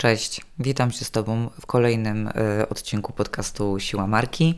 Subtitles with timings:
[0.00, 4.54] Cześć, witam się z Tobą w kolejnym y, odcinku podcastu Siła Marki.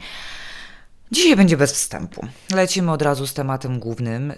[1.10, 2.26] Dzisiaj będzie bez wstępu.
[2.54, 4.32] Lecimy od razu z tematem głównym.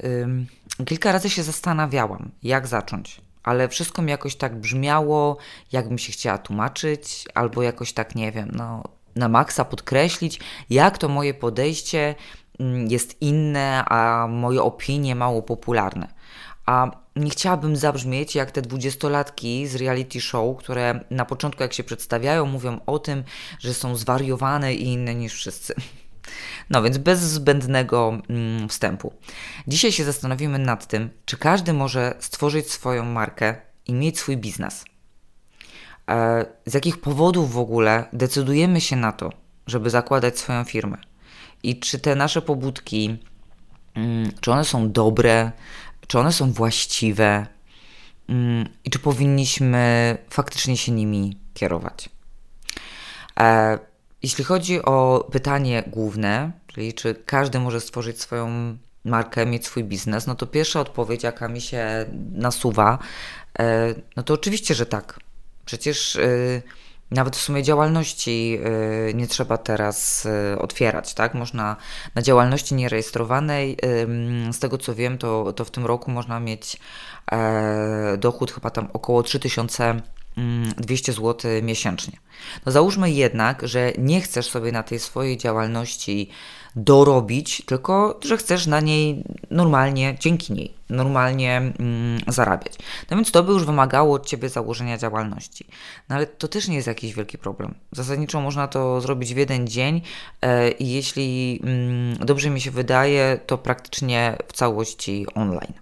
[0.87, 5.37] Kilka razy się zastanawiałam, jak zacząć, ale wszystko mi jakoś tak brzmiało,
[5.72, 8.83] jakbym się chciała tłumaczyć, albo jakoś tak, nie wiem, no,
[9.17, 10.41] na maksa podkreślić,
[10.71, 12.15] jak to moje podejście
[12.89, 16.09] jest inne, a moje opinie mało popularne.
[16.66, 21.84] A nie chciałabym zabrzmieć jak te dwudziestolatki z reality show, które na początku jak się
[21.84, 23.25] przedstawiają, mówią o tym,
[23.59, 25.75] że są zwariowane i inne niż wszyscy.
[26.70, 29.12] No więc bez zbędnego mm, wstępu.
[29.66, 33.55] Dzisiaj się zastanowimy nad tym, czy każdy może stworzyć swoją markę
[33.87, 34.84] i mieć swój biznes.
[36.11, 39.31] E, z jakich powodów w ogóle decydujemy się na to,
[39.67, 40.97] żeby zakładać swoją firmę?
[41.62, 43.19] I czy te nasze pobudki,
[43.95, 45.53] mm, czy one są dobre,
[46.07, 47.47] czy one są właściwe
[48.29, 52.09] mm, i czy powinniśmy faktycznie się nimi kierować.
[53.41, 53.79] E,
[54.23, 60.27] jeśli chodzi o pytanie główne, czyli czy każdy może stworzyć swoją markę, mieć swój biznes,
[60.27, 62.98] no to pierwsza odpowiedź, jaka mi się nasuwa,
[63.59, 65.21] e, no to oczywiście, że tak.
[65.65, 66.62] Przecież e,
[67.10, 68.58] nawet w sumie działalności
[69.10, 71.34] y, nie trzeba teraz y, otwierać, tak?
[71.34, 71.77] Można
[72.14, 73.77] na działalności nierejestrowanej,
[74.52, 76.77] z tego co wiem, to, to w tym roku można mieć
[77.32, 82.19] e, dochód chyba tam około 3200 zł miesięcznie.
[82.66, 86.30] No załóżmy jednak, że nie chcesz sobie na tej swojej działalności
[86.77, 92.72] dorobić, tylko że chcesz na niej normalnie, dzięki niej, normalnie mm, zarabiać.
[93.11, 95.66] No więc to by już wymagało od Ciebie założenia działalności.
[96.08, 97.75] No ale to też nie jest jakiś wielki problem.
[97.92, 100.03] Zasadniczo można to zrobić w jeden dzień
[100.42, 105.72] e, i jeśli mm, dobrze mi się wydaje, to praktycznie w całości online.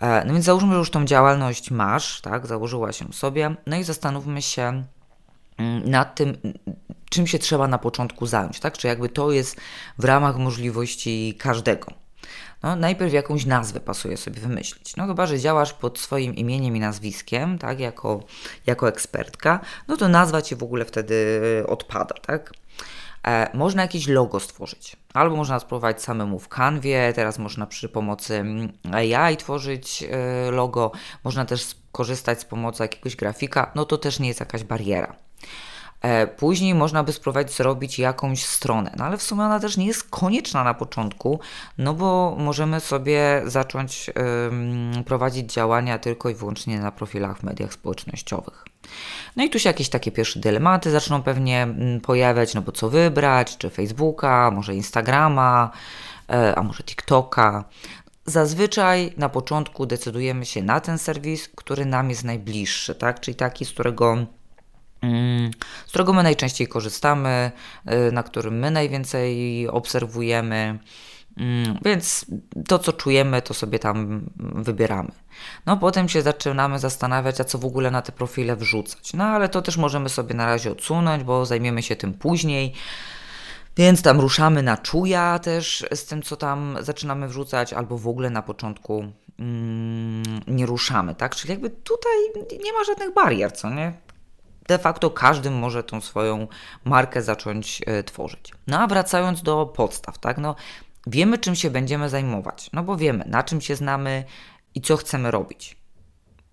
[0.00, 3.84] E, no więc załóżmy, że już tą działalność masz, tak, założyłaś ją sobie, no i
[3.84, 4.84] zastanówmy się
[5.84, 6.36] nad tym,
[7.10, 8.78] czym się trzeba na początku zająć, tak?
[8.78, 9.56] Czy jakby to jest
[9.98, 12.02] w ramach możliwości każdego.
[12.62, 14.96] No, najpierw jakąś nazwę pasuje sobie wymyślić.
[14.96, 18.22] No chyba, że działasz pod swoim imieniem i nazwiskiem, tak, jako,
[18.66, 22.52] jako ekspertka, no to nazwa Ci w ogóle wtedy odpada, tak?
[23.26, 24.96] E, można jakieś logo stworzyć.
[25.14, 28.44] Albo można spróbować samemu w kanwie, teraz można przy pomocy
[28.92, 30.92] AI tworzyć e, logo,
[31.24, 35.16] można też korzystać z pomocy jakiegoś grafika, no to też nie jest jakaś bariera.
[36.02, 39.86] E, później można by spróbować zrobić jakąś stronę, no ale w sumie ona też nie
[39.86, 41.40] jest konieczna na początku,
[41.78, 44.10] no bo możemy sobie zacząć
[45.06, 48.64] prowadzić działania tylko i wyłącznie na profilach w mediach społecznościowych.
[49.36, 51.68] No i tu się jakieś takie pierwsze dylematy zaczną pewnie
[52.02, 55.70] pojawiać, no bo co wybrać, czy Facebooka, może Instagrama,
[56.30, 57.64] e, a może TikToka.
[58.26, 63.20] Zazwyczaj na początku decydujemy się na ten serwis, który nam jest najbliższy, tak?
[63.20, 64.16] Czyli taki, z którego
[65.86, 67.52] z którego my najczęściej korzystamy,
[68.08, 70.78] y, na którym my najwięcej obserwujemy.
[71.36, 72.26] Mm, więc
[72.68, 75.10] to, co czujemy, to sobie tam wybieramy.
[75.66, 79.14] No, potem się zaczynamy zastanawiać, a co w ogóle na te profile wrzucać.
[79.14, 82.72] No, ale to też możemy sobie na razie odsunąć, bo zajmiemy się tym później.
[83.76, 88.30] Więc tam ruszamy na czuja też z tym, co tam zaczynamy wrzucać, albo w ogóle
[88.30, 89.04] na początku
[89.38, 91.34] mm, nie ruszamy, tak?
[91.36, 92.12] Czyli jakby tutaj
[92.64, 93.92] nie ma żadnych barier, co nie?
[94.68, 96.46] De facto każdy może tą swoją
[96.84, 98.52] markę zacząć e, tworzyć.
[98.66, 100.56] No a wracając do podstaw, tak, no
[101.06, 104.24] wiemy czym się będziemy zajmować, no bo wiemy na czym się znamy
[104.74, 105.76] i co chcemy robić.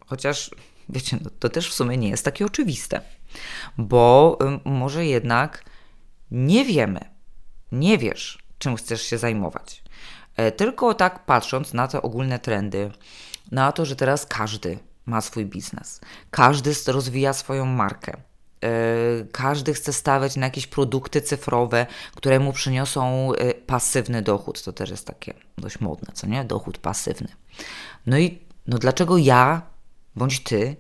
[0.06, 0.52] Chociaż,
[0.90, 3.02] wiecie, no, to też w sumie nie jest takie oczywiste,
[3.78, 5.66] bo y, może jednak
[6.32, 7.00] nie wiemy,
[7.72, 9.84] nie wiesz, czym chcesz się zajmować.
[10.36, 12.92] E, tylko tak patrząc na te ogólne trendy,
[13.52, 16.02] na to, że teraz każdy ma swój biznes.
[16.32, 18.18] Każdy rozwija swoją markę.
[18.64, 18.70] E,
[19.32, 24.64] każdy chce stawiać na jakieś produkty cyfrowe, które mu przyniosą e, pasywny dochód.
[24.64, 26.44] To też jest takie dość modne, co nie?
[26.44, 27.28] Dochód pasywny.
[28.06, 29.62] No i no dlaczego ja
[30.16, 30.76] bądź ty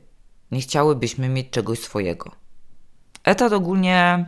[0.51, 2.31] nie chciałybyśmy mieć czegoś swojego?
[3.23, 4.25] Etat ogólnie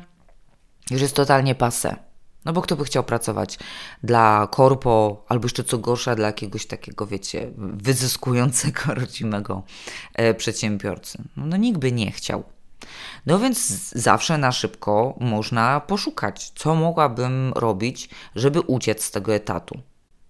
[0.91, 2.10] już jest totalnie passe.
[2.45, 3.59] No bo kto by chciał pracować
[4.03, 9.63] dla korpo, albo jeszcze co gorsza, dla jakiegoś takiego, wiecie, wyzyskującego rodzimego
[10.13, 11.23] e, przedsiębiorcy?
[11.37, 12.43] No, nikt by nie chciał.
[13.25, 19.81] No więc zawsze na szybko można poszukać, co mogłabym robić, żeby uciec z tego etatu,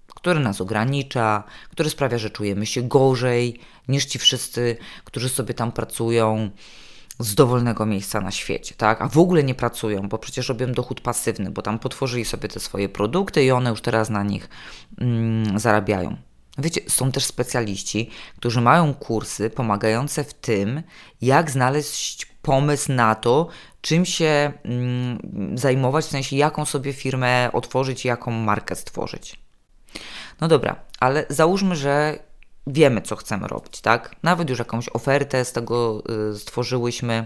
[0.08, 5.72] który nas ogranicza, który sprawia, że czujemy się gorzej niż ci wszyscy, którzy sobie tam
[5.72, 6.50] pracują
[7.24, 9.02] z dowolnego miejsca na świecie, tak?
[9.02, 12.60] A w ogóle nie pracują, bo przecież robią dochód pasywny, bo tam potworzyli sobie te
[12.60, 14.50] swoje produkty i one już teraz na nich
[14.98, 16.16] mm, zarabiają.
[16.58, 20.84] Wiecie, są też specjaliści, którzy mają kursy pomagające w tym,
[21.22, 23.48] jak znaleźć pomysł na to,
[23.82, 29.40] czym się mm, zajmować, w sensie jaką sobie firmę otworzyć, jaką markę stworzyć.
[30.42, 32.20] No dobra, ale załóżmy, że
[32.68, 34.16] wiemy, co chcemy robić, tak?
[34.24, 37.26] Nawet już jakąś ofertę z tego y, stworzyłyśmy.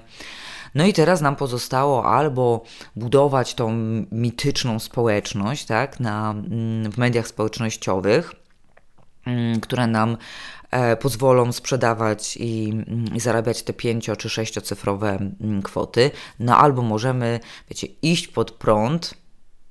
[0.76, 2.64] No i teraz nam pozostało albo
[2.96, 3.72] budować tą
[4.12, 8.32] mityczną społeczność, tak, na, mm, w mediach społecznościowych,
[9.26, 10.18] mm, które nam
[10.72, 15.32] e, pozwolą sprzedawać i, mm, i, zarabiać te pięcio czy sześciocyfrowe
[15.64, 16.12] kwoty.
[16.40, 17.40] No albo możemy,
[17.70, 19.25] wiecie, iść pod prąd,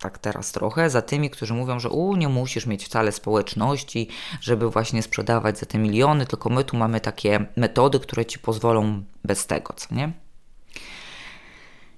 [0.04, 4.08] tak teraz trochę, za tymi, którzy mówią, że u, nie musisz mieć wcale społeczności,
[4.40, 9.02] żeby właśnie sprzedawać za te miliony, tylko my tu mamy takie metody, które ci pozwolą
[9.24, 10.12] bez tego, co nie?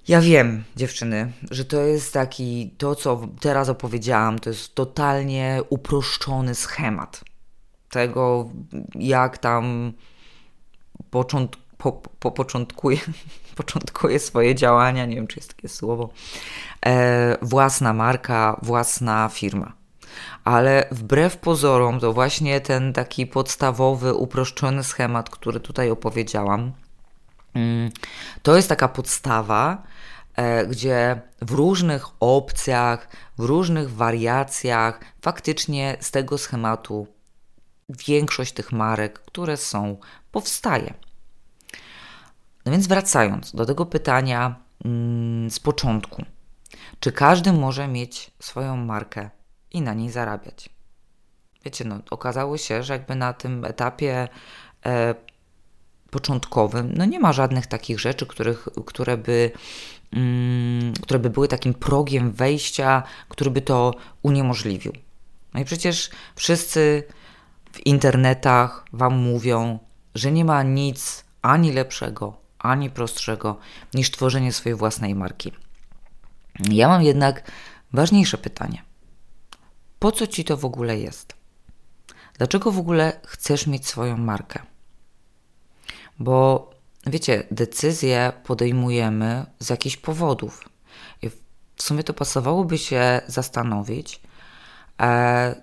[0.09, 6.55] Ja wiem, dziewczyny, że to jest taki, to co teraz opowiedziałam, to jest totalnie uproszczony
[6.55, 7.25] schemat
[7.91, 8.51] tego,
[8.95, 9.93] jak tam
[11.11, 12.99] począt, po, po, początkuje,
[13.57, 16.11] początkuje swoje działania, nie wiem czy jest takie słowo,
[16.87, 19.73] e, własna marka, własna firma.
[20.45, 26.73] Ale wbrew pozorom, to właśnie ten taki podstawowy, uproszczony schemat, który tutaj opowiedziałam,
[27.55, 27.91] mm,
[28.43, 29.83] to jest taka podstawa,
[30.37, 33.09] e, gdzie w różnych opcjach,
[33.39, 37.07] w różnych wariacjach faktycznie z tego schematu
[37.89, 39.97] większość tych marek, które są,
[40.33, 41.06] powstaje.
[42.67, 46.25] No więc wracając do tego pytania mm, z początku.
[47.01, 49.31] Czy każdy może mieć swoją markę
[49.73, 50.71] i na niej zarabiać?
[51.65, 54.29] Wiecie, no, okazało się, że jakby na tym etapie
[54.87, 55.15] e,
[56.11, 59.51] początkowym no nie ma żadnych takich rzeczy, których, które, by,
[60.13, 64.93] mm, które by były takim progiem wejścia, który by to uniemożliwił.
[65.55, 67.03] No i przecież wszyscy
[67.73, 69.79] w internetach Wam mówią,
[70.15, 73.59] że nie ma nic ani lepszego, ani prostszego
[73.95, 75.53] niż tworzenie swojej własnej marki.
[76.71, 77.51] Ja mam jednak
[77.93, 78.83] ważniejsze pytanie.
[79.99, 81.35] Po co ci to w ogóle jest?
[82.39, 84.63] Dlaczego w ogóle chcesz mieć swoją markę?
[86.19, 86.71] Bo
[87.07, 90.69] wiecie, decyzje podejmujemy z jakichś powodów.
[91.23, 91.31] I
[91.77, 94.21] w sumie to pasowałoby się zastanowić,
[95.01, 95.55] e,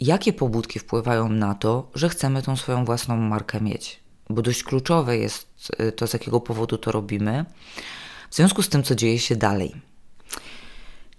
[0.00, 4.00] jakie pobudki wpływają na to, że chcemy tą swoją własną markę mieć.
[4.30, 7.44] Bo dość kluczowe jest e, to, z jakiego powodu to robimy,
[8.30, 9.74] w związku z tym, co dzieje się dalej.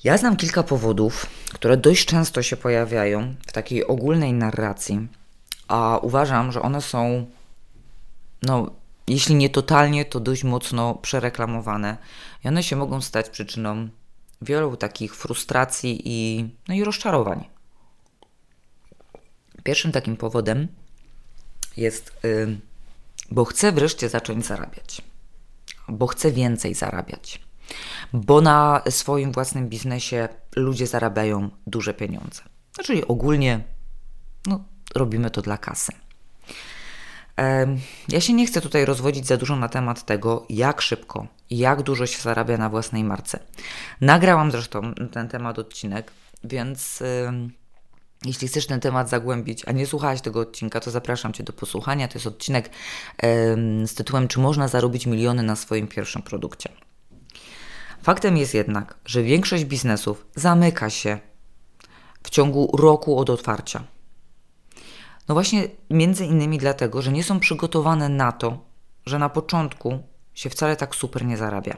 [0.04, 5.08] Ja znam kilka powodów, które dość często się pojawiają w takiej ogólnej narracji,
[5.68, 7.26] a uważam, że one są,
[8.42, 8.72] no,
[9.08, 11.98] jeśli nie totalnie, to dość mocno przereklamowane
[12.46, 13.90] i one się mogą stać przyczyną
[14.42, 17.48] wielu takich frustracji i, no i rozczarowań.
[19.64, 20.68] Pierwszym takim powodem
[21.78, 22.60] jest, yy,
[23.32, 25.02] bo chcę wreszcie zacząć zarabiać,
[25.88, 27.50] bo chcę więcej zarabiać
[28.14, 32.42] bo na swoim własnym biznesie ludzie zarabiają duże pieniądze.
[32.84, 33.64] Czyli ogólnie
[34.46, 34.64] no,
[34.96, 35.92] robimy to dla kasy.
[38.10, 41.82] Ja się nie chcę tutaj rozwodzić za dużo na temat tego, jak szybko i jak
[41.82, 43.40] dużo się zarabia na własnej marce.
[44.02, 46.12] Nagrałam zresztą ten temat odcinek,
[46.44, 47.04] więc
[48.26, 52.08] jeśli chcesz ten temat zagłębić, a nie słuchałeś tego odcinka, to zapraszam Cię do posłuchania.
[52.08, 52.70] To jest odcinek
[53.86, 56.70] z tytułem Czy można zarobić miliony na swoim pierwszym produkcie?
[58.04, 61.20] Faktem jest jednak, że większość biznesów zamyka się
[62.24, 63.84] w ciągu roku od otwarcia.
[65.28, 68.66] No właśnie, między innymi dlatego, że nie są przygotowane na to,
[69.06, 70.00] że na początku
[70.34, 71.78] się wcale tak super nie zarabia.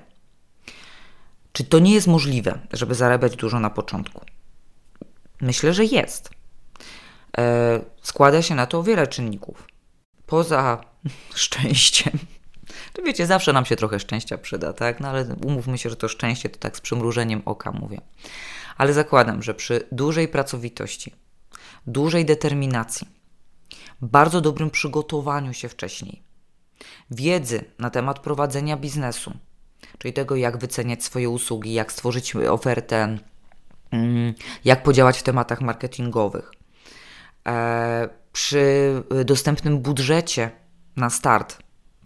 [1.51, 4.25] Czy to nie jest możliwe, żeby zarabiać dużo na początku?
[5.41, 6.29] Myślę, że jest.
[7.37, 9.67] E, składa się na to wiele czynników.
[10.25, 10.81] Poza
[11.35, 12.19] szczęściem,
[12.93, 14.99] to wiecie, zawsze nam się trochę szczęścia przyda, tak?
[14.99, 18.01] No ale umówmy się, że to szczęście to tak z przymrużeniem oka mówię.
[18.77, 21.13] Ale zakładam, że przy dużej pracowitości,
[21.87, 23.07] dużej determinacji,
[24.01, 26.23] bardzo dobrym przygotowaniu się wcześniej,
[27.11, 29.33] wiedzy na temat prowadzenia biznesu,
[29.97, 33.17] czyli tego, jak wyceniać swoje usługi, jak stworzyć ofertę,
[34.65, 36.51] jak podziałać w tematach marketingowych,
[37.47, 38.93] e, przy
[39.25, 40.51] dostępnym budżecie
[40.95, 41.57] na start,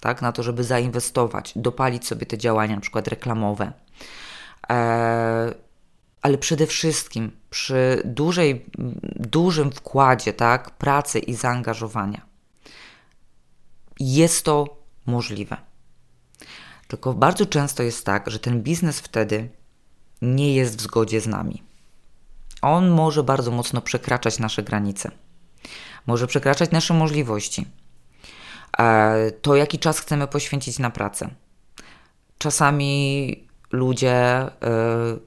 [0.02, 3.72] tak, na to, żeby zainwestować, dopalić sobie te działania, na przykład reklamowe.
[4.70, 5.54] E,
[6.22, 8.66] ale przede wszystkim przy dużej,
[9.16, 12.26] dużym wkładzie tak, pracy i zaangażowania
[14.00, 15.58] jest to możliwe.
[16.88, 19.50] Tylko bardzo często jest tak, że ten biznes wtedy
[20.22, 21.64] nie jest w zgodzie z nami.
[22.66, 25.12] On może bardzo mocno przekraczać nasze granice.
[26.08, 27.66] może przekraczać nasze możliwości.
[28.80, 31.30] E, to, jaki czas chcemy poświęcić na pracę.
[32.38, 34.52] Czasami ludzie, e,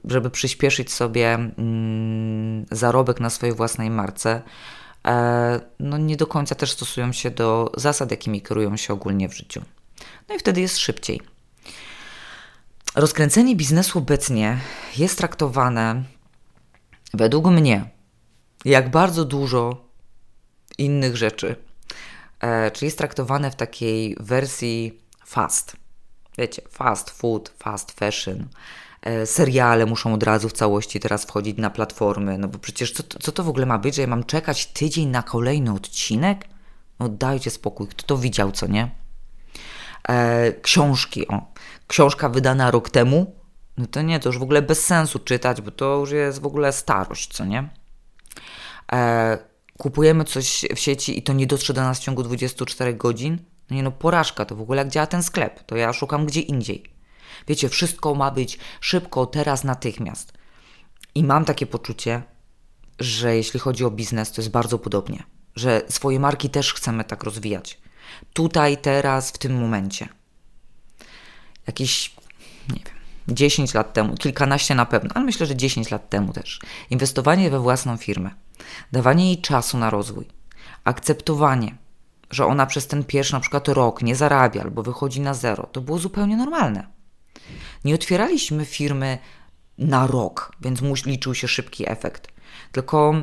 [0.05, 4.41] żeby przyspieszyć sobie mm, zarobek na swojej własnej marce,
[5.07, 9.37] e, no nie do końca też stosują się do zasad, jakimi kierują się ogólnie w
[9.37, 9.61] życiu.
[10.29, 11.21] No i wtedy jest szybciej.
[12.95, 14.57] Rozkręcenie biznesu obecnie
[14.97, 16.03] jest traktowane
[17.13, 17.89] według mnie
[18.65, 19.85] jak bardzo dużo
[20.77, 21.55] innych rzeczy.
[22.39, 25.75] E, czyli jest traktowane w takiej wersji fast.
[26.37, 28.47] Wiecie, fast food, fast fashion.
[29.01, 33.03] E, seriale muszą od razu w całości teraz wchodzić na platformy, no bo przecież co,
[33.03, 36.45] co to w ogóle ma być, że ja mam czekać tydzień na kolejny odcinek?
[36.99, 38.91] No dajcie spokój, kto to widział, co nie?
[40.09, 41.41] E, książki, o.
[41.87, 43.35] Książka wydana rok temu,
[43.79, 46.45] no to nie, to już w ogóle bez sensu czytać, bo to już jest w
[46.45, 47.69] ogóle starość, co nie?
[48.91, 49.37] E,
[49.77, 53.75] kupujemy coś w sieci i to nie dotrze do nas w ciągu 24 godzin, no
[53.75, 56.83] nie no, porażka, to w ogóle jak działa ten sklep, to ja szukam gdzie indziej.
[57.47, 60.33] Wiecie, wszystko ma być szybko, teraz, natychmiast.
[61.15, 62.21] I mam takie poczucie,
[62.99, 65.23] że jeśli chodzi o biznes, to jest bardzo podobnie.
[65.55, 67.81] Że swoje marki też chcemy tak rozwijać.
[68.33, 70.07] Tutaj, teraz, w tym momencie.
[71.67, 72.15] Jakieś,
[72.69, 76.59] nie wiem, 10 lat temu, kilkanaście na pewno, ale myślę, że 10 lat temu też.
[76.89, 78.29] Inwestowanie we własną firmę,
[78.91, 80.25] dawanie jej czasu na rozwój,
[80.83, 81.75] akceptowanie,
[82.31, 85.81] że ona przez ten pierwszy na przykład rok nie zarabia albo wychodzi na zero, to
[85.81, 86.87] było zupełnie normalne.
[87.85, 89.17] Nie otwieraliśmy firmy
[89.77, 92.27] na rok, więc liczył się szybki efekt,
[92.71, 93.13] tylko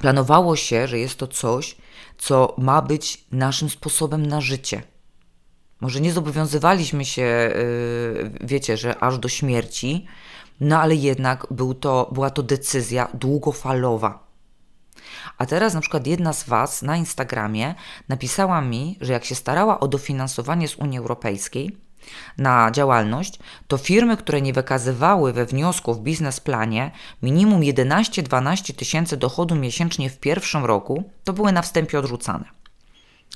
[0.00, 1.76] planowało się, że jest to coś,
[2.18, 4.82] co ma być naszym sposobem na życie.
[5.80, 10.06] Może nie zobowiązywaliśmy się, yy, wiecie, że aż do śmierci,
[10.60, 14.28] no ale jednak był to, była to decyzja długofalowa.
[15.38, 17.74] A teraz na przykład jedna z Was na Instagramie
[18.08, 21.76] napisała mi, że jak się starała o dofinansowanie z Unii Europejskiej
[22.38, 26.90] na działalność, to firmy, które nie wykazywały we wniosku w biznesplanie
[27.22, 32.44] minimum 11-12 tysięcy dochodu miesięcznie w pierwszym roku, to były na wstępie odrzucane.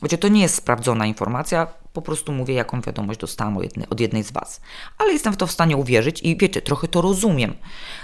[0.03, 3.59] Wiecie, to nie jest sprawdzona informacja, po prostu mówię, jaką wiadomość dostałam
[3.91, 4.61] od jednej, z Was.
[4.99, 7.55] Ale jestem w to w stanie uwierzyć i wiecie, trochę to rozumiem.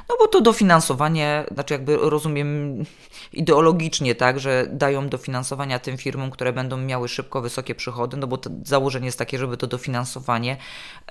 [0.09, 2.83] No bo to dofinansowanie, znaczy jakby rozumiem
[3.33, 8.39] ideologicznie, tak, że dają dofinansowania tym firmom, które będą miały szybko wysokie przychody, no bo
[8.65, 10.57] założenie jest takie, żeby to dofinansowanie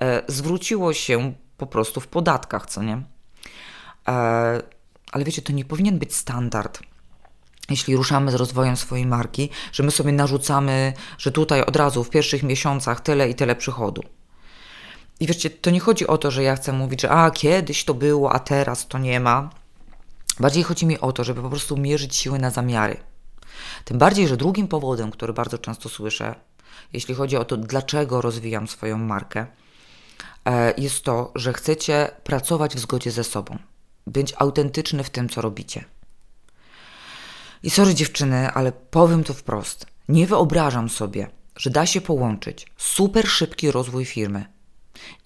[0.00, 3.02] e, zwróciło się po prostu w podatkach, co nie?
[4.08, 4.62] E,
[5.12, 6.80] ale wiecie, to nie powinien być standard
[7.70, 12.10] jeśli ruszamy z rozwojem swojej marki, że my sobie narzucamy, że tutaj od razu w
[12.10, 14.02] pierwszych miesiącach tyle i tyle przychodu.
[15.20, 17.94] I wiecie, to nie chodzi o to, że ja chcę mówić, że a kiedyś to
[17.94, 19.50] było, a teraz to nie ma.
[20.40, 22.96] Bardziej chodzi mi o to, żeby po prostu mierzyć siły na zamiary.
[23.84, 26.34] Tym bardziej, że drugim powodem, który bardzo często słyszę,
[26.92, 29.46] jeśli chodzi o to, dlaczego rozwijam swoją markę,
[30.44, 33.58] e, jest to, że chcecie pracować w zgodzie ze sobą,
[34.06, 35.84] być autentyczny w tym, co robicie.
[37.62, 39.86] I sorry dziewczyny, ale powiem to wprost.
[40.08, 44.44] Nie wyobrażam sobie, że da się połączyć super szybki rozwój firmy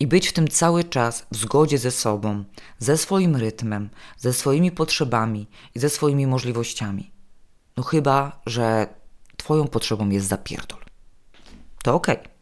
[0.00, 2.44] i być w tym cały czas w zgodzie ze sobą,
[2.78, 7.12] ze swoim rytmem, ze swoimi potrzebami i ze swoimi możliwościami.
[7.76, 8.86] No chyba, że
[9.42, 10.78] Twoją potrzebą jest zapierdol.
[11.82, 12.18] To okej.
[12.18, 12.32] Okay.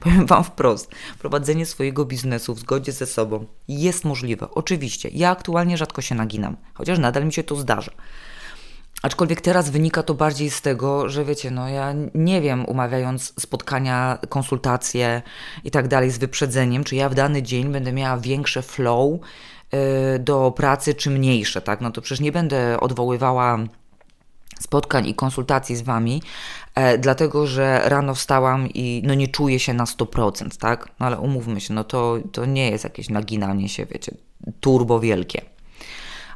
[0.00, 4.50] Powiem Wam wprost, prowadzenie swojego biznesu w zgodzie ze sobą jest możliwe.
[4.50, 7.92] Oczywiście, ja aktualnie rzadko się naginam, chociaż nadal mi się to zdarza.
[9.04, 14.18] Aczkolwiek teraz wynika to bardziej z tego, że wiecie, no ja nie wiem, umawiając spotkania,
[14.28, 15.22] konsultacje
[15.64, 19.20] i tak dalej z wyprzedzeniem, czy ja w dany dzień będę miała większe flow
[19.72, 19.78] yy,
[20.18, 21.80] do pracy, czy mniejsze, tak?
[21.80, 23.58] No to przecież nie będę odwoływała
[24.60, 26.22] spotkań i konsultacji z Wami,
[26.74, 30.88] e, dlatego że rano wstałam i no nie czuję się na 100%, tak?
[31.00, 34.14] No ale umówmy się, no to, to nie jest jakieś naginanie się, wiecie,
[34.60, 35.53] turbo wielkie.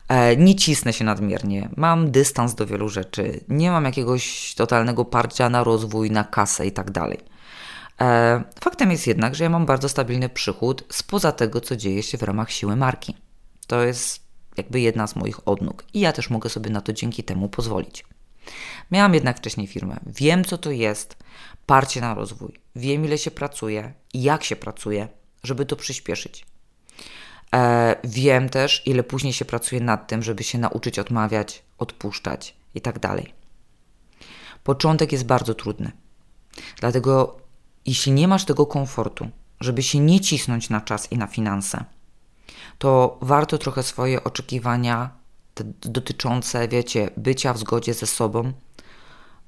[0.09, 5.51] E, nie cisnę się nadmiernie, mam dystans do wielu rzeczy, nie mam jakiegoś totalnego parcia
[5.51, 7.19] na rozwój, na kasę i tak dalej.
[8.01, 12.19] E, faktem jest jednak, że ja mam bardzo stabilny przychód spoza tego, co dzieje się
[12.19, 13.15] w ramach siły marki.
[13.67, 17.25] To jest jakby jedna z moich odnóg i ja też mogę sobie na to dzięki
[17.25, 18.05] temu pozwolić.
[18.91, 21.17] Miałam jednak wcześniej firmę, wiem co to jest
[21.67, 25.09] parcie na rozwój, wiem ile się pracuje i jak się pracuje,
[25.43, 26.47] żeby to przyspieszyć.
[27.55, 32.81] E, wiem też, ile później się pracuje nad tym, żeby się nauczyć odmawiać, odpuszczać i
[32.81, 33.35] tak dalej.
[34.65, 35.93] Początek jest bardzo trudny.
[36.81, 37.37] Dlatego,
[37.87, 39.29] jeśli nie masz tego komfortu,
[39.61, 41.85] żeby się nie cisnąć na czas i na finanse,
[42.79, 45.11] to warto trochę swoje oczekiwania
[45.81, 48.53] dotyczące, wiecie, bycia w zgodzie ze sobą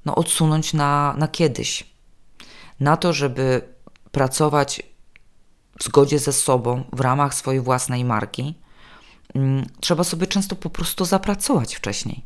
[0.05, 1.91] no, odsunąć na, na kiedyś.
[2.81, 3.63] Na to, żeby
[4.13, 4.83] pracować
[5.81, 8.55] w zgodzie ze sobą w ramach swojej własnej marki,
[9.35, 12.25] mm, trzeba sobie często po prostu zapracować wcześniej.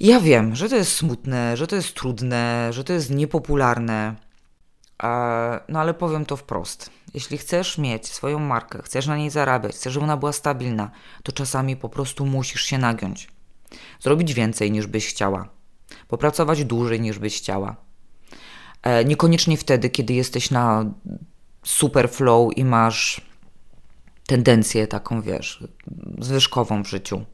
[0.00, 4.14] Ja wiem, że to jest smutne, że to jest trudne, że to jest niepopularne,
[5.68, 6.90] no ale powiem to wprost.
[7.14, 10.90] Jeśli chcesz mieć swoją markę, chcesz na niej zarabiać, chcesz, żeby ona była stabilna,
[11.22, 13.28] to czasami po prostu musisz się nagiąć.
[14.00, 15.48] Zrobić więcej niż byś chciała.
[16.08, 17.76] Popracować dłużej niż byś chciała.
[18.82, 20.84] E, niekoniecznie wtedy, kiedy jesteś na
[21.62, 23.20] super flow i masz
[24.26, 25.64] tendencję taką, wiesz,
[26.18, 27.24] zwyżkową w życiu.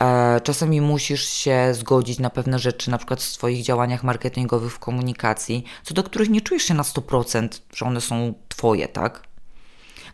[0.00, 4.78] E, czasami musisz się zgodzić na pewne rzeczy, na przykład w swoich działaniach marketingowych, w
[4.78, 9.27] komunikacji, co do których nie czujesz się na 100%, że one są Twoje, tak?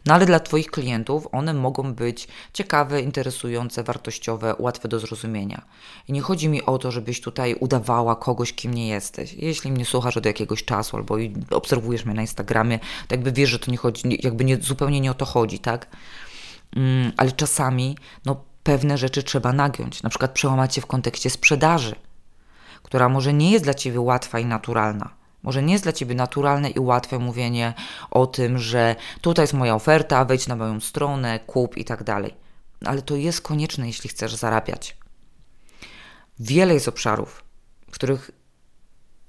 [0.07, 5.65] No ale dla Twoich klientów one mogą być ciekawe, interesujące, wartościowe, łatwe do zrozumienia.
[6.09, 9.35] I nie chodzi mi o to, żebyś tutaj udawała kogoś, kim nie jesteś.
[9.35, 11.17] Jeśli mnie słuchasz od jakiegoś czasu albo
[11.51, 15.11] obserwujesz mnie na Instagramie, to jakby wiesz, że to nie chodzi, jakby nie, zupełnie nie
[15.11, 15.87] o to chodzi, tak?
[16.77, 21.95] Mm, ale czasami, no pewne rzeczy trzeba nagiąć, na przykład przełamać się w kontekście sprzedaży,
[22.83, 25.24] która może nie jest dla Ciebie łatwa i naturalna.
[25.45, 27.75] Może nie jest dla Ciebie naturalne i łatwe mówienie
[28.11, 32.35] o tym, że tutaj jest moja oferta, wejdź na moją stronę, kup i tak dalej.
[32.85, 34.97] Ale to jest konieczne, jeśli chcesz zarabiać.
[36.39, 37.45] Wiele jest obszarów,
[37.91, 38.31] w których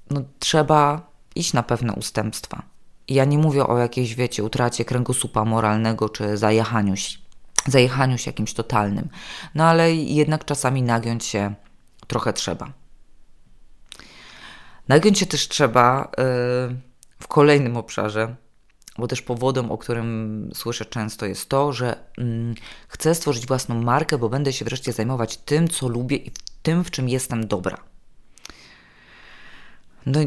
[0.10, 2.63] no, trzeba iść na pewne ustępstwa.
[3.07, 7.25] I ja nie mówię o jakiejś, wiecie, utracie kręgosłupa moralnego czy zajechaniu się
[7.67, 9.10] zajechaniu się jakimś totalnym.
[9.55, 11.55] No ale jednak czasami nagiąć się
[12.07, 12.85] trochę trzeba.
[14.88, 16.24] Nagiąć się też trzeba yy,
[17.20, 18.36] w kolejnym obszarze,
[18.98, 22.25] bo też powodem, o którym słyszę często, jest to, że yy,
[22.88, 26.32] chcę stworzyć własną markę, bo będę się wreszcie zajmować tym, co lubię i
[26.63, 27.77] tym, w czym jestem dobra.
[30.06, 30.20] No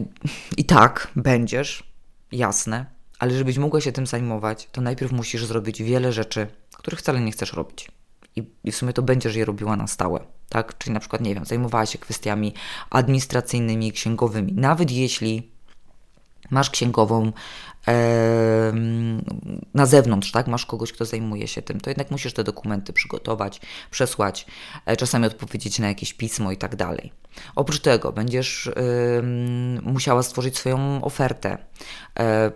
[0.57, 1.93] i tak będziesz,
[2.33, 2.87] jasne,
[3.19, 6.47] ale żebyś mogła się tym zajmować, to najpierw musisz zrobić wiele rzeczy,
[6.77, 7.91] których wcale nie chcesz robić.
[8.37, 10.79] I, I w sumie to będziesz je robiła na stałe, tak?
[10.79, 12.55] Czyli na przykład, nie wiem, zajmowała się kwestiami
[12.91, 14.53] administracyjnymi, księgowymi.
[14.53, 15.51] Nawet jeśli
[16.51, 17.33] masz księgową
[17.89, 18.73] e,
[19.75, 20.47] na zewnątrz, tak?
[20.47, 24.47] Masz kogoś, kto zajmuje się tym, to jednak musisz te dokumenty przygotować, przesłać,
[24.87, 27.13] e, czasami odpowiedzieć na jakieś pismo i tak dalej.
[27.57, 28.73] Oprócz tego będziesz e,
[29.83, 31.59] musiała stworzyć swoją ofertę
[32.19, 32.51] e,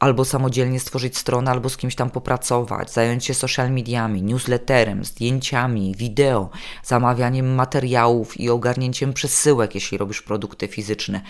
[0.00, 5.94] albo samodzielnie stworzyć stronę, albo z kimś tam popracować, zająć się social mediami, newsletterem, zdjęciami,
[5.96, 6.50] wideo,
[6.84, 11.20] zamawianiem materiałów i ogarnięciem przesyłek, jeśli robisz produkty fizyczne.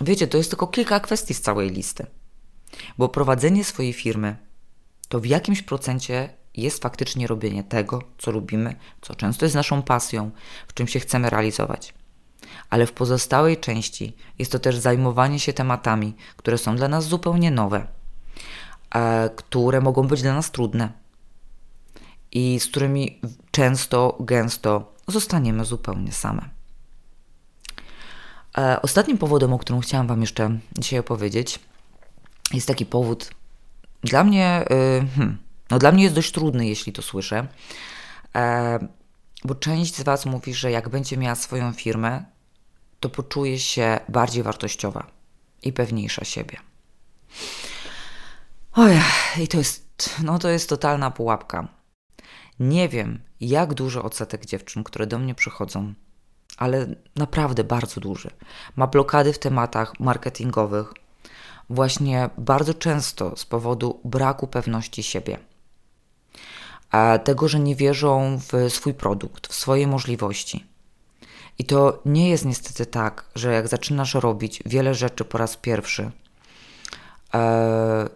[0.00, 2.06] Wiecie, to jest tylko kilka kwestii z całej listy.
[2.98, 4.36] Bo prowadzenie swojej firmy
[5.08, 10.30] to w jakimś procencie jest faktycznie robienie tego, co lubimy, co często jest naszą pasją,
[10.68, 11.94] w czym się chcemy realizować
[12.72, 17.50] ale w pozostałej części jest to też zajmowanie się tematami, które są dla nas zupełnie
[17.50, 17.86] nowe,
[18.94, 20.92] e, które mogą być dla nas trudne
[22.30, 26.48] i z którymi często, gęsto zostaniemy zupełnie same.
[28.58, 31.58] E, ostatnim powodem, o którym chciałam Wam jeszcze dzisiaj opowiedzieć,
[32.52, 33.30] jest taki powód
[34.02, 35.38] dla mnie, y, hmm,
[35.70, 37.46] no dla mnie jest dość trudny, jeśli to słyszę,
[38.34, 38.78] e,
[39.44, 42.32] bo część z Was mówi, że jak będzie miała swoją firmę,
[43.02, 45.06] to poczuje się bardziej wartościowa
[45.62, 46.56] i pewniejsza siebie.
[48.72, 49.00] Oj,
[49.40, 51.68] i to jest, no to jest totalna pułapka.
[52.60, 55.94] Nie wiem, jak duży odsetek dziewczyn, które do mnie przychodzą,
[56.56, 56.86] ale
[57.16, 58.30] naprawdę bardzo duży,
[58.76, 60.92] ma blokady w tematach marketingowych,
[61.70, 65.38] właśnie bardzo często z powodu braku pewności siebie.
[67.24, 70.71] Tego, że nie wierzą w swój produkt, w swoje możliwości
[71.58, 76.10] i to nie jest niestety tak, że jak zaczynasz robić wiele rzeczy po raz pierwszy,
[77.34, 78.08] e,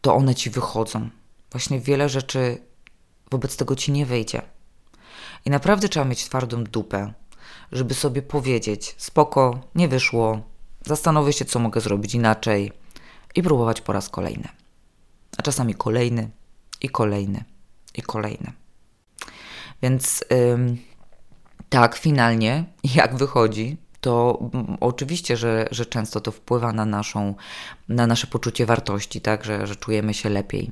[0.00, 1.08] to one ci wychodzą.
[1.50, 2.58] Właśnie wiele rzeczy
[3.30, 4.42] wobec tego ci nie wyjdzie.
[5.44, 7.12] I naprawdę trzeba mieć twardą dupę,
[7.72, 10.40] żeby sobie powiedzieć: spoko, nie wyszło,
[10.86, 12.72] zastanowię się, co mogę zrobić inaczej
[13.34, 14.48] i próbować po raz kolejny.
[15.38, 16.30] A czasami kolejny
[16.80, 17.44] i kolejny
[17.94, 18.52] i kolejny.
[19.82, 20.24] Więc.
[20.30, 20.93] Yy,
[21.74, 24.38] tak, finalnie, jak wychodzi, to
[24.80, 27.34] oczywiście, że, że często to wpływa na, naszą,
[27.88, 30.70] na nasze poczucie wartości, tak, że, że czujemy się lepiej,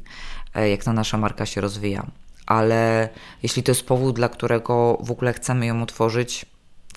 [0.54, 2.06] e, jak ta nasza marka się rozwija.
[2.46, 3.08] Ale
[3.42, 6.46] jeśli to jest powód, dla którego w ogóle chcemy ją otworzyć,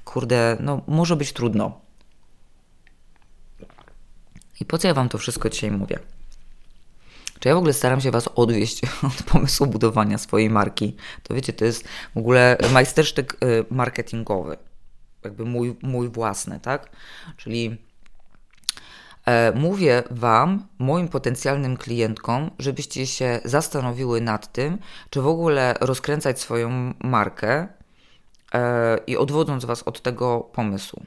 [0.04, 1.82] kurde, no może być trudno.
[4.60, 6.00] I po co ja Wam to wszystko dzisiaj mówię?
[7.40, 8.82] Czy ja w ogóle staram się Was odwieść
[9.18, 10.96] od pomysłu budowania swojej marki?
[11.24, 14.58] To wiecie, to jest w ogóle majstersztyk y, marketingowy.
[15.24, 16.90] jakby mój, mój własny, tak?
[17.38, 17.78] Czyli
[19.26, 24.78] e, mówię Wam, moim potencjalnym klientkom, żebyście się zastanowiły nad tym,
[25.10, 27.68] czy w ogóle rozkręcać swoją markę
[28.54, 31.04] e, i odwodząc Was od tego pomysłu.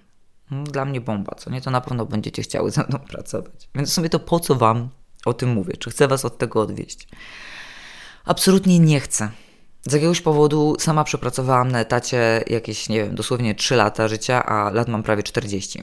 [0.50, 1.60] Dla mnie bomba, co nie?
[1.60, 3.68] To na pewno będziecie chciały ze mną pracować.
[3.74, 4.88] Więc w sumie to po co Wam
[5.24, 5.76] o tym mówię?
[5.76, 7.09] Czy chcę Was od tego odwieść?
[8.24, 9.31] Absolutnie nie chcę.
[9.83, 14.70] Z jakiegoś powodu sama przepracowałam na etacie jakieś, nie wiem, dosłownie 3 lata życia, a
[14.70, 15.83] lat mam prawie 40.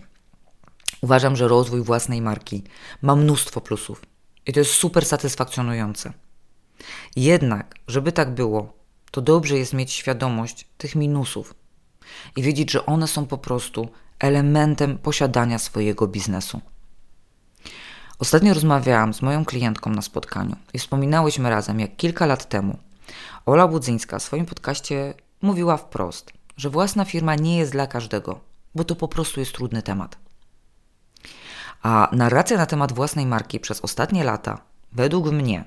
[1.01, 2.63] Uważam, że rozwój własnej marki
[3.01, 4.01] ma mnóstwo plusów
[4.45, 6.13] i to jest super satysfakcjonujące.
[7.15, 8.73] Jednak, żeby tak było,
[9.11, 11.53] to dobrze jest mieć świadomość tych minusów
[12.35, 16.61] i wiedzieć, że one są po prostu elementem posiadania swojego biznesu.
[18.19, 22.77] Ostatnio rozmawiałam z moją klientką na spotkaniu i wspominałyśmy razem, jak kilka lat temu
[23.45, 28.39] Ola Budzyńska w swoim podcaście mówiła wprost, że własna firma nie jest dla każdego,
[28.75, 30.17] bo to po prostu jest trudny temat.
[31.83, 35.63] A narracja na temat własnej marki przez ostatnie lata, według mnie,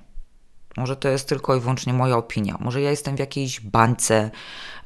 [0.76, 4.30] może to jest tylko i wyłącznie moja opinia, może ja jestem w jakiejś bańce,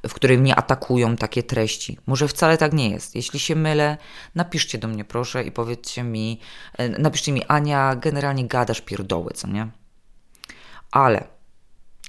[0.09, 1.99] w której mnie atakują takie treści.
[2.07, 3.15] Może wcale tak nie jest.
[3.15, 3.99] Jeśli się mylę,
[4.35, 6.41] napiszcie do mnie proszę i powiedzcie mi,
[6.79, 9.69] e, napiszcie mi Ania, generalnie gadasz pierdoły, co nie?
[10.91, 11.25] Ale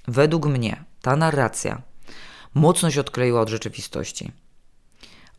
[0.08, 1.82] według mnie ta narracja
[2.54, 4.32] mocno się odkleiła od rzeczywistości.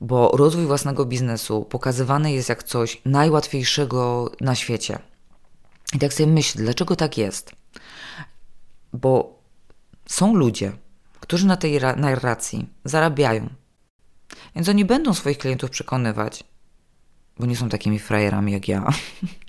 [0.01, 4.99] Bo rozwój własnego biznesu pokazywany jest jak coś najłatwiejszego na świecie.
[5.95, 7.53] I tak sobie myślę, dlaczego tak jest?
[8.93, 9.39] Bo
[10.07, 10.73] są ludzie,
[11.25, 13.49] którzy na tej narracji zarabiają.
[14.55, 16.45] Więc oni będą swoich klientów przekonywać,
[17.39, 18.89] bo nie są takimi frajerami jak ja.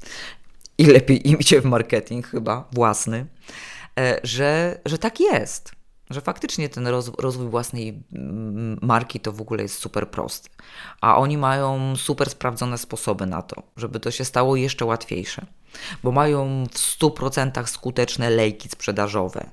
[0.78, 3.26] I lepiej im idzie w marketing chyba własny,
[4.00, 5.72] e, że, że tak jest.
[6.10, 8.04] Że faktycznie ten rozwój własnej
[8.82, 10.50] marki to w ogóle jest super prosty.
[11.02, 15.46] A oni mają super sprawdzone sposoby na to, żeby to się stało jeszcze łatwiejsze
[16.04, 19.50] bo mają w 100% skuteczne lejki sprzedażowe,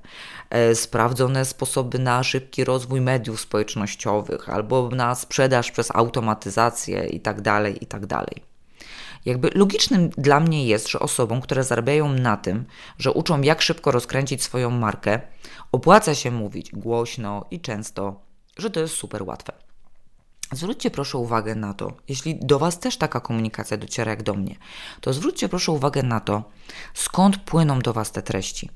[0.51, 7.43] e, sprawdzone sposoby na szybki rozwój mediów społecznościowych albo na sprzedaż przez automatyzację itd.
[7.43, 8.07] Tak itd.
[8.09, 8.53] Tak
[9.25, 12.65] Jakby logicznym dla mnie jest, że osobom, które zarabiają na tym,
[12.99, 15.21] że uczą jak szybko rozkręcić swoją markę,
[15.73, 18.21] opłaca się mówić głośno i często,
[18.57, 19.53] że to jest super łatwe.
[20.53, 24.57] Zwróćcie proszę uwagę na to, jeśli do Was też taka komunikacja dociera jak do mnie,
[25.01, 26.43] to zwróćcie proszę uwagę na to,
[26.95, 28.71] skąd płyną do Was te treści.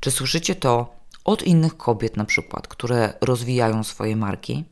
[0.00, 4.64] Czy słyszycie to od innych kobiet, na przykład, które rozwijają swoje marki?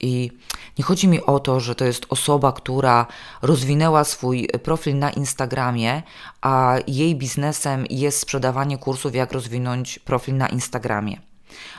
[0.00, 0.30] I
[0.78, 3.06] nie chodzi mi o to, że to jest osoba, która
[3.42, 6.02] rozwinęła swój profil na Instagramie,
[6.40, 11.27] a jej biznesem jest sprzedawanie kursów, jak rozwinąć profil na Instagramie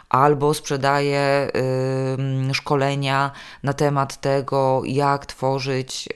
[0.09, 1.47] albo sprzedaje
[2.49, 3.31] y, szkolenia
[3.63, 6.09] na temat tego, jak tworzyć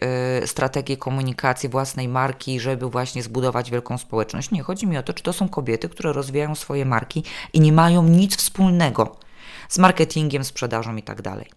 [0.44, 4.52] y, strategię komunikacji własnej marki, żeby właśnie zbudować wielką społeczność.
[4.52, 7.74] Nie, chodzi mi o to, czy to są kobiety, które rozwijają swoje marki i nie
[7.74, 9.16] mają nic wspólnego
[9.70, 11.50] z marketingiem, sprzedażą i tak dalej.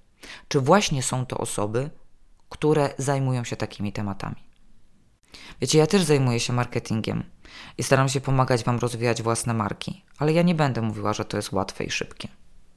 [0.48, 1.90] Czy właśnie są to osoby,
[2.48, 4.45] które zajmują się takimi tematami?
[5.60, 7.24] Wiecie, ja też zajmuję się marketingiem
[7.78, 11.36] i staram się pomagać Wam rozwijać własne marki, ale ja nie będę mówiła, że to
[11.36, 12.28] jest łatwe i szybkie.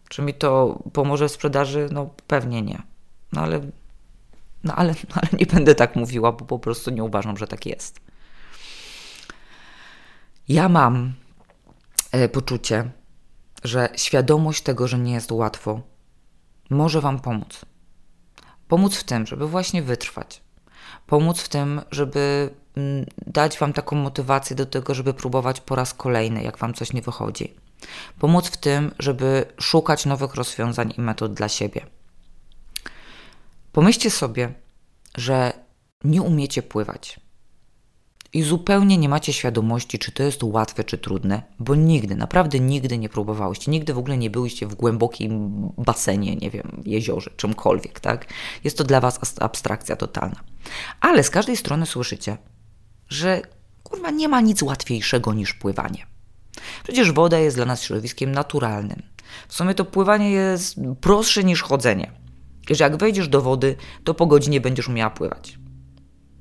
[0.09, 1.89] Czy mi to pomoże w sprzedaży?
[1.91, 2.81] No pewnie nie.
[3.31, 3.61] No ale,
[4.63, 7.65] no ale, no ale nie będę tak mówiła, bo po prostu nie uważam, że tak
[7.65, 7.99] jest.
[10.47, 11.13] Ja mam
[12.11, 12.91] e, poczucie,
[13.63, 15.81] że świadomość tego, że nie jest łatwo,
[16.69, 17.65] może Wam pomóc.
[18.67, 20.41] Pomóc w tym, żeby właśnie wytrwać.
[21.09, 25.93] Pomóc w tym, żeby Mm, dać Wam taką motywację do tego, żeby próbować po raz
[25.93, 27.53] kolejny, jak Wam coś nie wychodzi.
[28.19, 31.85] Pomóc w tym, żeby szukać nowych rozwiązań i metod dla siebie.
[33.71, 34.53] Pomyślcie sobie,
[35.17, 35.53] że
[36.03, 37.19] nie umiecie pływać
[38.33, 42.97] i zupełnie nie macie świadomości, czy to jest łatwe, czy trudne, bo nigdy, naprawdę nigdy
[42.97, 48.25] nie próbowałyście, nigdy w ogóle nie byliście w głębokim basenie, nie wiem, jeziorze, czymkolwiek, tak?
[48.63, 50.48] Jest to dla Was abstrakcja totalna.
[51.01, 52.37] Ale z każdej strony słyszycie,
[53.09, 53.41] że
[53.83, 56.07] kurwa nie ma nic łatwiejszego niż pływanie.
[56.83, 59.01] Przecież woda jest dla nas środowiskiem naturalnym.
[59.47, 62.11] W sumie to pływanie jest prostsze niż chodzenie.
[62.69, 65.59] Że jak wejdziesz do wody, to po godzinie będziesz umiała pływać.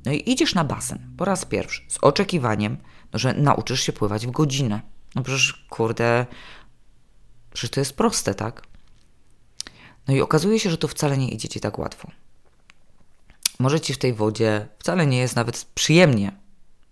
[0.07, 2.77] No i idziesz na basen po raz pierwszy z oczekiwaniem,
[3.13, 4.81] no, że nauczysz się pływać w godzinę.
[5.15, 6.27] No przecież, kurde,
[7.53, 8.63] przecież to jest proste, tak?
[10.09, 12.11] No i okazuje się, że to wcale nie idzie ci tak łatwo.
[13.59, 16.33] Może ci w tej wodzie wcale nie jest nawet przyjemnie,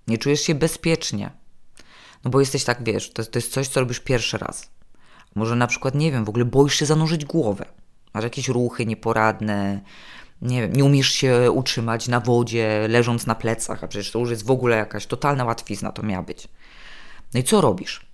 [0.07, 1.31] nie czujesz się bezpiecznie.
[2.25, 4.71] No bo jesteś tak, wiesz, to, to jest coś, co robisz pierwszy raz.
[5.35, 7.67] Może na przykład, nie wiem, w ogóle boisz się zanurzyć głowę.
[8.15, 9.81] Masz jakieś ruchy nieporadne,
[10.43, 14.31] nie wiem, nie umiesz się utrzymać na wodzie, leżąc na plecach, a przecież to już
[14.31, 16.49] jest w ogóle jakaś totalna łatwizna, to miała być.
[17.35, 18.07] No i co robisz?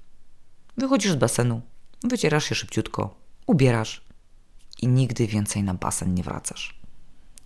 [0.77, 1.61] Wychodzisz z basenu,
[2.05, 3.15] wycierasz się szybciutko,
[3.47, 4.05] ubierasz
[4.83, 6.81] i nigdy więcej na basen nie wracasz.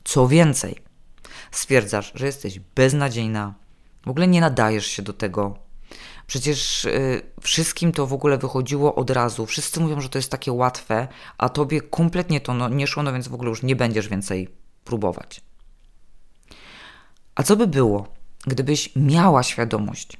[0.05, 0.86] Co więcej,
[1.59, 3.55] stwierdzasz, że jesteś beznadziejna,
[4.07, 5.59] w ogóle nie nadajesz się do tego.
[6.27, 9.47] Przecież y, wszystkim to w ogóle wychodziło od razu.
[9.47, 13.13] Wszyscy mówią, że to jest takie łatwe, a tobie kompletnie to no, nie szło, no
[13.13, 14.49] więc w ogóle już nie będziesz więcej
[14.85, 15.41] próbować.
[17.35, 18.09] A co by było,
[18.47, 20.17] gdybyś miała świadomość,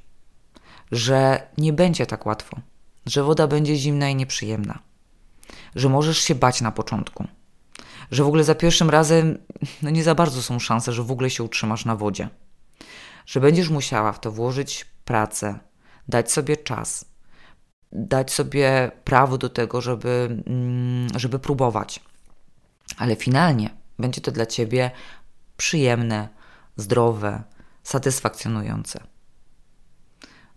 [0.91, 2.57] że nie będzie tak łatwo,
[3.05, 4.79] że woda będzie zimna i nieprzyjemna,
[5.75, 7.27] że możesz się bać na początku,
[8.11, 9.37] że w ogóle za pierwszym razem
[9.81, 12.29] no nie za bardzo są szanse, że w ogóle się utrzymasz na wodzie,
[13.25, 15.59] że będziesz musiała w to włożyć pracę,
[16.07, 17.05] dać sobie czas,
[17.91, 21.99] dać sobie prawo do tego, żeby, mm, żeby próbować.
[22.97, 24.91] Ale finalnie będzie to dla ciebie
[25.57, 26.29] przyjemne,
[26.77, 27.43] zdrowe,
[27.83, 29.03] satysfakcjonujące.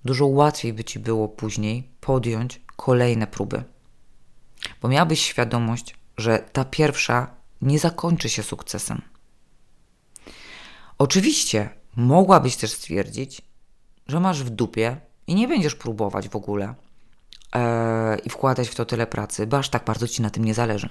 [0.04, 3.64] Dużo łatwiej by ci było później podjąć kolejne próby,
[4.82, 9.02] bo miałabyś świadomość, że ta pierwsza nie zakończy się sukcesem.
[10.98, 13.42] Oczywiście mogłabyś też stwierdzić,
[14.06, 14.96] że masz w dupie
[15.26, 16.74] i nie będziesz próbować w ogóle
[17.54, 20.54] e, i wkładać w to tyle pracy, bo aż tak bardzo ci na tym nie
[20.54, 20.88] zależy.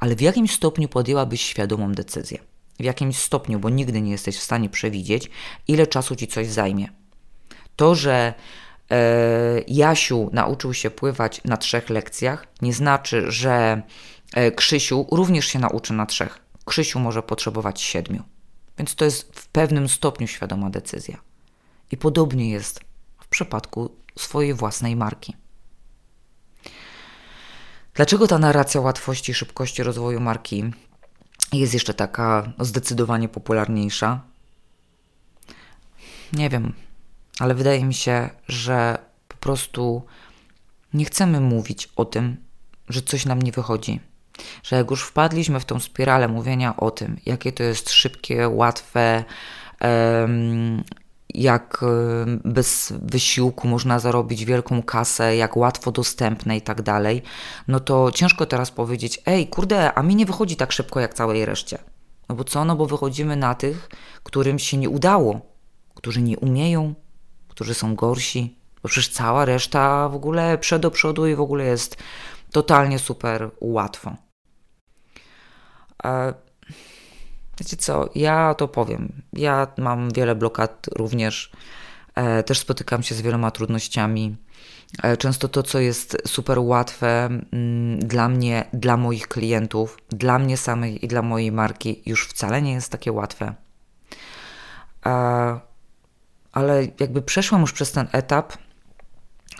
[0.00, 2.38] Ale w jakimś stopniu podjęłabyś świadomą decyzję.
[2.80, 5.30] W jakimś stopniu, bo nigdy nie jesteś w stanie przewidzieć,
[5.68, 6.88] ile czasu ci coś zajmie.
[7.76, 8.34] To, że
[8.90, 13.82] e, Jasiu nauczył się pływać na trzech lekcjach, nie znaczy, że
[14.56, 16.38] Krzysiu również się nauczy na trzech.
[16.64, 18.22] Krzysiu może potrzebować siedmiu.
[18.78, 21.18] Więc to jest w pewnym stopniu świadoma decyzja.
[21.90, 22.80] I podobnie jest
[23.20, 25.36] w przypadku swojej własnej marki.
[27.94, 30.64] Dlaczego ta narracja łatwości i szybkości rozwoju marki
[31.52, 34.20] jest jeszcze taka zdecydowanie popularniejsza?
[36.32, 36.72] Nie wiem,
[37.38, 40.06] ale wydaje mi się, że po prostu
[40.94, 42.36] nie chcemy mówić o tym,
[42.88, 44.00] że coś nam nie wychodzi.
[44.62, 49.24] Że jak już wpadliśmy w tą spiralę mówienia o tym, jakie to jest szybkie, łatwe,
[51.34, 51.84] jak
[52.44, 57.22] bez wysiłku można zarobić wielką kasę, jak łatwo dostępne i tak dalej,
[57.68, 61.44] no to ciężko teraz powiedzieć, ej, kurde, a mi nie wychodzi tak szybko jak całej
[61.44, 61.78] reszcie.
[62.28, 62.64] No bo co?
[62.64, 63.88] No bo wychodzimy na tych,
[64.22, 65.40] którym się nie udało,
[65.94, 66.94] którzy nie umieją,
[67.48, 71.64] którzy są gorsi, bo przecież cała reszta w ogóle przed do przodu i w ogóle
[71.64, 71.96] jest
[72.54, 74.16] totalnie super łatwo.
[76.04, 76.34] E,
[77.58, 79.22] wiecie co, ja to powiem.
[79.32, 81.52] Ja mam wiele blokad również.
[82.14, 84.36] E, też spotykam się z wieloma trudnościami.
[85.02, 90.56] E, często to, co jest super łatwe mm, dla mnie, dla moich klientów, dla mnie
[90.56, 93.54] samej i dla mojej marki, już wcale nie jest takie łatwe
[96.54, 98.52] ale jakby przeszłam już przez ten etap,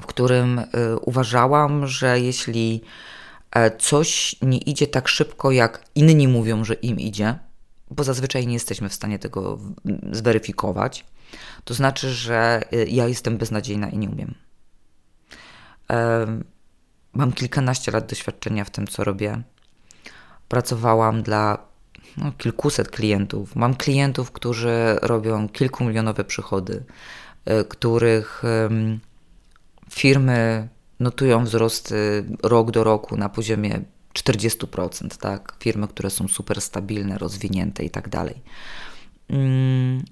[0.02, 0.64] w którym y,
[1.00, 2.82] uważałam, że jeśli
[3.50, 7.38] e, coś nie idzie tak szybko, jak inni mówią, że im idzie,
[7.90, 9.58] bo zazwyczaj nie jesteśmy w stanie tego
[10.12, 11.04] zweryfikować,
[11.64, 14.34] to znaczy, że y, ja jestem beznadziejna i nie umiem.
[17.12, 19.42] Mam kilkanaście lat doświadczenia w tym, co robię.
[20.48, 21.58] Pracowałam dla
[22.16, 23.56] no, kilkuset klientów.
[23.56, 26.84] Mam klientów, którzy robią kilkumilionowe przychody,
[27.44, 28.42] e, których
[29.94, 30.68] firmy
[31.00, 33.80] notują wzrosty rok do roku na poziomie
[34.14, 35.56] 40%, tak?
[35.60, 38.42] Firmy, które są super stabilne, rozwinięte i tak dalej.
[39.28, 40.04] Mm,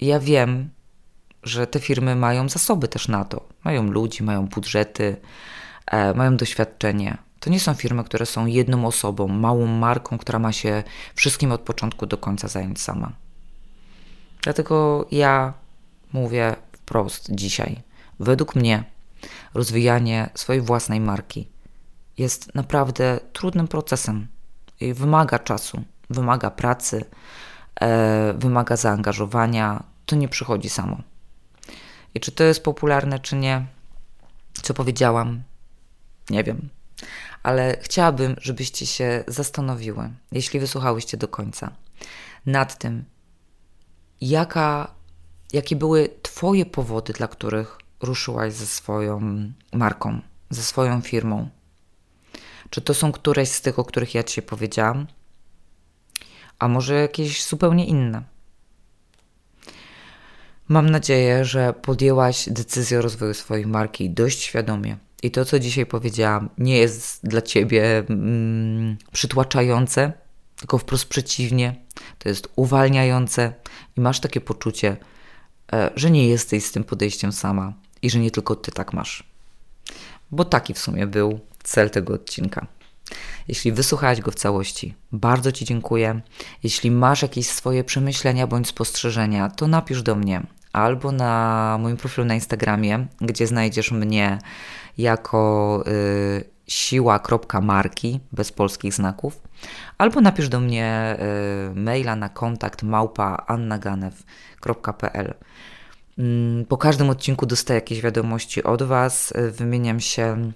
[0.00, 0.70] ja wiem,
[1.42, 3.48] że te firmy mają zasoby też na to.
[3.64, 5.16] Mają ludzi, mają budżety,
[5.86, 7.18] e, mają doświadczenie.
[7.40, 10.82] To nie są firmy, które są jedną osobą, małą marką, która ma się
[11.14, 13.12] wszystkim od początku do końca zająć sama.
[14.42, 15.54] Dlatego ja
[16.12, 17.87] mówię wprost dzisiaj.
[18.20, 18.84] Według mnie
[19.54, 21.48] rozwijanie swojej własnej marki
[22.18, 24.26] jest naprawdę trudnym procesem
[24.80, 27.04] i wymaga czasu, wymaga pracy,
[27.80, 29.84] e, wymaga zaangażowania.
[30.06, 31.02] To nie przychodzi samo.
[32.14, 33.66] I czy to jest popularne, czy nie,
[34.62, 35.42] co powiedziałam,
[36.30, 36.68] nie wiem
[37.42, 41.70] ale chciałabym, żebyście się zastanowiły, jeśli wysłuchałyście do końca,
[42.46, 43.04] nad tym,
[44.20, 44.94] jaka,
[45.52, 49.20] jakie były Twoje powody, dla których ruszyłaś ze swoją
[49.72, 51.48] marką, ze swoją firmą.
[52.70, 55.06] Czy to są któreś z tych, o których ja Ci powiedziałam,
[56.58, 58.22] a może jakieś zupełnie inne?
[60.68, 65.86] Mam nadzieję, że podjęłaś decyzję o rozwoju swojej marki dość świadomie i to, co dzisiaj
[65.86, 70.12] powiedziałam, nie jest dla ciebie mm, przytłaczające,
[70.56, 71.74] tylko wprost przeciwnie.
[72.18, 73.52] To jest uwalniające
[73.96, 74.96] i masz takie poczucie,
[75.72, 79.24] e, że nie jesteś z tym podejściem sama i że nie tylko ty tak masz.
[80.30, 82.66] Bo taki w sumie był cel tego odcinka.
[83.48, 86.20] Jeśli wysłuchałeś go w całości, bardzo Ci dziękuję.
[86.62, 92.24] Jeśli masz jakieś swoje przemyślenia bądź spostrzeżenia, to napisz do mnie albo na moim profilu
[92.24, 94.38] na Instagramie, gdzie znajdziesz mnie
[94.98, 99.40] jako y, siła.marki bez polskich znaków,
[99.98, 101.16] albo napisz do mnie
[101.70, 105.34] y, maila na kontakt małpa annaganew.pl.
[106.18, 110.52] Mm, po każdym odcinku dostaję jakieś wiadomości od Was, y, wymieniam się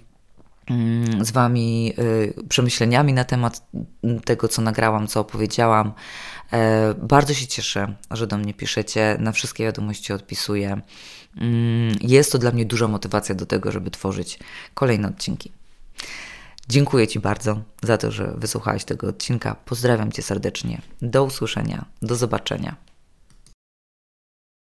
[0.69, 3.67] mm, z Wami y, przemyśleniami na temat
[4.25, 5.93] tego, co nagrałam, co opowiedziałam.
[6.53, 10.81] E, bardzo się cieszę, że do mnie piszecie, na wszystkie wiadomości odpisuję.
[11.37, 14.39] Mm, jest to dla mnie duża motywacja do tego, żeby tworzyć
[14.73, 15.51] kolejne odcinki.
[16.69, 19.55] Dziękuję Ci bardzo za to, że wysłuchałeś tego odcinka.
[19.65, 20.81] Pozdrawiam Cię serdecznie.
[21.01, 22.75] Do usłyszenia, do zobaczenia.